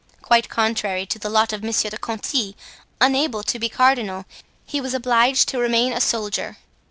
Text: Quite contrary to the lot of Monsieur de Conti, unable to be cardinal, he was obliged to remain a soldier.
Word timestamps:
Quite 0.23 0.49
contrary 0.49 1.05
to 1.05 1.19
the 1.19 1.29
lot 1.29 1.53
of 1.53 1.61
Monsieur 1.63 1.91
de 1.91 1.97
Conti, 1.99 2.57
unable 2.99 3.43
to 3.43 3.59
be 3.59 3.69
cardinal, 3.69 4.25
he 4.65 4.81
was 4.81 4.95
obliged 4.95 5.47
to 5.49 5.59
remain 5.59 5.93
a 5.93 6.01
soldier. 6.01 6.57